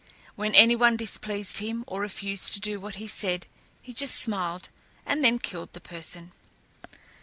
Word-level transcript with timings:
When 0.35 0.55
any 0.55 0.75
one 0.75 0.97
displeased 0.97 1.59
him 1.59 1.83
or 1.85 2.01
refused 2.01 2.53
to 2.53 2.59
do 2.59 2.79
what 2.79 2.95
he 2.95 3.05
said 3.07 3.45
he 3.83 3.93
just 3.93 4.15
smiled 4.15 4.69
and 5.05 5.23
then 5.23 5.37
killed 5.37 5.73
the 5.73 5.79
person. 5.79 6.31